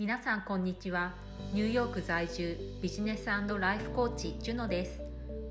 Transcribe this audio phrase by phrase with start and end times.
[0.00, 1.12] 皆さんこんにちは。
[1.52, 5.02] ニューヨーク在住ビジネスライフコーチジュノです。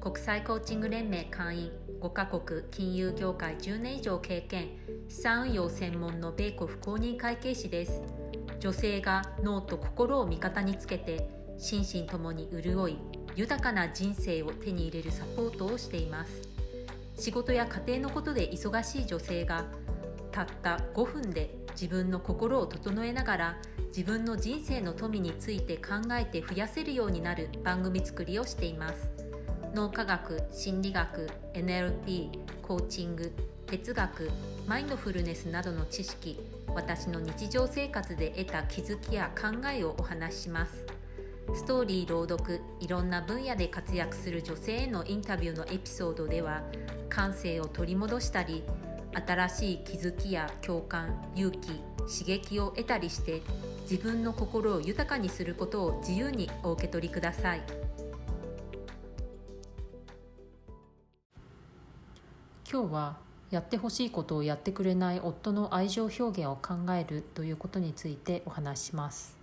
[0.02, 1.72] 国際コーチング連盟会員
[2.02, 4.70] 5カ国金融業界10年以上経験
[5.08, 8.02] 資産運用専門の米国公認会計士です。
[8.60, 11.30] 女性が脳と心を味方につけて
[11.60, 12.98] 心身ともに潤い
[13.36, 16.50] 豊かな人生を手に入れるサポートをしています。
[17.20, 19.66] 仕事や家庭のことで忙しい女性が
[20.32, 23.58] たった5分で自分の心を整えながら
[23.88, 29.10] 自分の人生の富について考えて増やせるようになる番組作りをしています。
[29.74, 32.30] 脳科学心理学 NLP
[32.62, 33.32] コーチング
[33.68, 34.32] 哲学
[34.68, 36.40] マインドフルネスなどの知識
[36.74, 40.86] 私の日常生活で得た気づきや考えをお話しします。
[41.56, 46.62] ストーリー朗読いろんな分野で活躍する女性へのインタビューのエピソードでは
[47.10, 48.64] 感性を取り戻したり
[49.14, 51.70] 新しい気づきや共感勇気
[52.10, 53.42] 刺激を得たりして
[53.90, 57.62] 自分の心を豊かにすることを自由にお受け取りください。
[62.72, 63.18] 今日は
[63.50, 69.36] やってほしいことをやってくれない夫の愛情表現を考えるということについてお話します。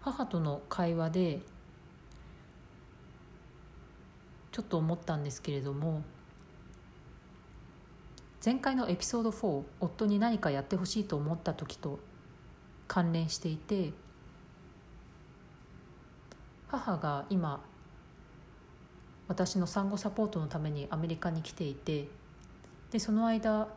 [0.00, 1.40] 母との会話で
[4.52, 6.02] ちょっと思ったんですけれども
[8.44, 12.00] 前回のエピソード4夫に何かやってほしいと思った時と
[12.86, 13.92] 関連していて
[16.68, 17.64] 母が今
[19.28, 22.08] 私の産後サポートのためにアメリカに来ていて
[22.90, 23.68] でその間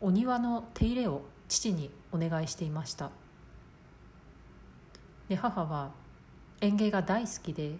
[0.00, 3.10] お庭の手入れを父にお願いしていました。
[5.28, 5.92] で母は
[6.60, 7.76] 園芸が大好きで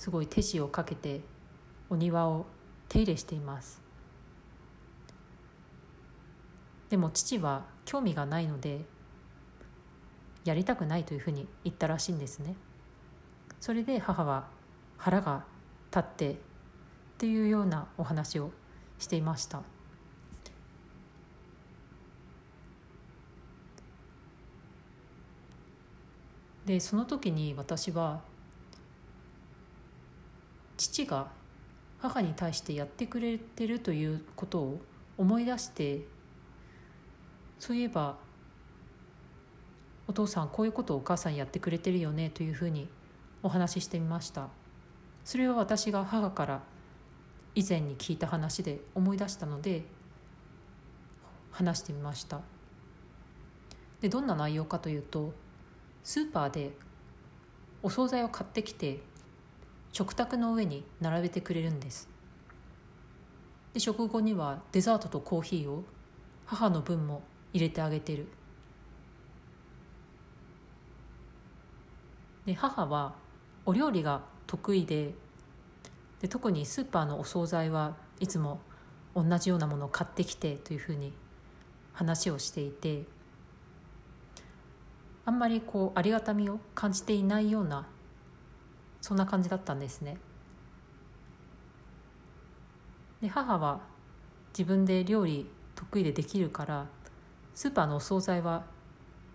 [0.00, 1.20] すごい手塩をかけて
[1.90, 2.46] お庭を
[2.88, 3.82] 手入れしています。
[6.88, 8.86] でも父は興味がないので
[10.46, 12.56] やりたくないというふうに言ったらしいんですね。
[13.60, 14.48] それで母は
[14.96, 15.44] 腹が
[15.90, 16.36] 立ってっ
[17.18, 18.52] ていうようなお話を
[18.98, 19.60] していました。
[26.64, 28.29] でその時に私は
[30.90, 31.28] 父が
[32.00, 34.80] 母に対してやってくれてるということを
[35.16, 36.00] 思い出して
[37.60, 38.16] そういえば
[40.08, 42.88] お父さんこういうことをお母さんやってくれてるよねというふうに
[43.42, 44.48] お話ししてみました。
[45.24, 46.62] それは私が母から
[47.54, 49.84] 以前に聞いた話で思い出したので
[51.52, 52.40] 話してみました。
[54.00, 55.32] でどんな内容かというと
[56.02, 56.72] スーパーで
[57.82, 59.00] お惣菜を買ってきて
[59.92, 62.08] 食卓の上に並べてくれるんです。
[63.74, 65.84] で食後にはデザートとコーヒーを
[66.46, 68.26] 母の分も入れてあげてる。
[72.46, 73.14] で母は
[73.66, 75.14] お料理が得意で
[76.20, 78.60] で特にスーパーのお惣菜はいつも
[79.14, 81.12] 同じようなものを買ってきてというふうに
[81.92, 83.04] 話をしていて
[85.24, 87.86] あんまりこうありがたみを感じていないような
[89.00, 90.18] そんな感じだったんですね。
[93.20, 93.80] で母は
[94.52, 96.86] 自分で料理得意でできるから
[97.54, 98.64] スーパーのお惣菜は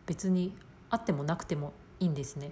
[0.05, 0.55] 別に
[0.89, 2.51] あってもなくてもいいんですね。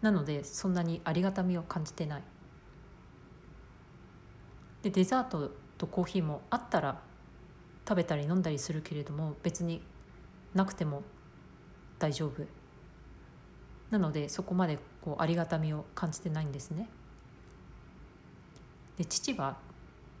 [0.00, 2.22] なのでそんなにありがたみを感じてない
[4.82, 7.02] でデザートとコーヒーもあったら
[7.86, 9.82] 食べたり飲んだりするけれども別に
[10.54, 11.02] なくても
[11.98, 12.44] 大丈夫
[13.90, 16.88] なのでそこまでこうありがたみを感じてないんですね
[18.98, 19.56] で父は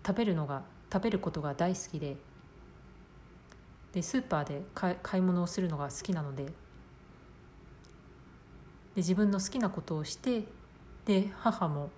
[0.06, 2.16] 食べるのが食べることが大好きで
[3.92, 6.52] でスーパーで買い物をするのが好きなのでで
[8.96, 10.44] 自分の好きなことをして
[11.04, 11.90] で母も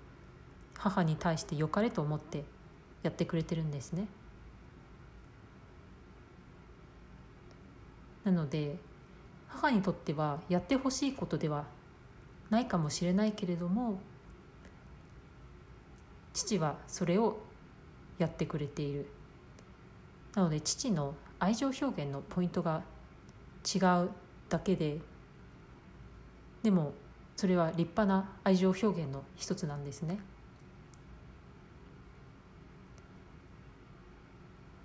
[0.76, 2.44] 母に対して良かれと思って
[3.02, 4.06] やってくれてるんですね。
[8.24, 8.76] なので
[9.48, 11.64] 母にとってはやってほしいことでは
[12.52, 13.98] ないかもしれないけれども
[16.34, 17.38] 父はそれを
[18.18, 19.08] やってくれている。
[20.34, 22.82] なので父の愛情表現のポイントが
[23.64, 24.10] 違う
[24.50, 25.00] だけで
[26.62, 26.92] でも
[27.36, 30.18] それは立派な愛情表現の一つなんですね。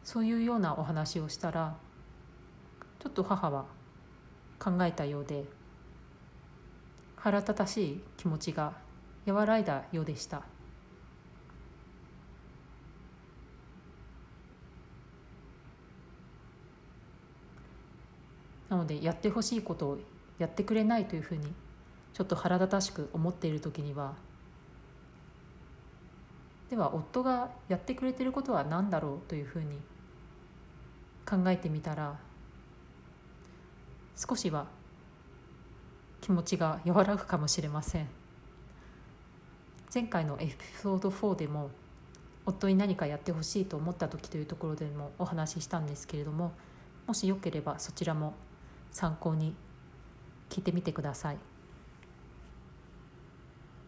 [0.05, 1.75] そういうようなお話をしたら
[2.99, 3.65] ちょっと母は
[4.57, 5.56] 考えたようで
[7.17, 8.73] 腹立たしい気持ちが
[9.25, 10.43] 和らいだようでした。
[18.69, 19.97] なのでやってほしいことを
[20.39, 21.53] やってくれないというふうに
[22.13, 24.13] ちょっと腹立たしく思っている時には
[26.69, 29.79] では夫がやってくれてることは何だろうというふうに
[31.25, 32.17] 考えてみたら
[34.15, 34.67] 少しは
[36.27, 38.07] 気持ちが和らぐかもしれません
[39.95, 41.69] 前回のエピソード4でも
[42.45, 46.51] 夫に何かやってほしいと思った時というところでもお話ししたんですけれども
[47.07, 48.33] もしよければそちらも
[48.91, 49.55] 参考に
[50.49, 51.37] 聞いてみてください。